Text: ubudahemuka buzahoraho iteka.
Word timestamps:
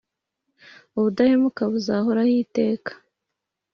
ubudahemuka 0.97 1.61
buzahoraho 1.73 2.31
iteka. 2.43 2.91